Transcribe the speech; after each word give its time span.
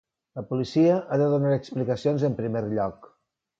La 0.37 0.43
policia 0.53 0.95
ha 1.01 1.19
de 1.23 1.27
donar 1.35 1.53
explicacions 1.59 2.27
en 2.31 2.41
primer 2.43 2.65
lloc. 2.75 3.09